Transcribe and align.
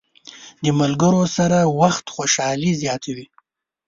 د 0.63 0.65
ملګرو 0.79 1.23
سره 1.37 1.59
وخت 1.81 2.05
خوشحالي 2.15 2.71
زیاته 2.81 3.09
وي. 3.17 3.25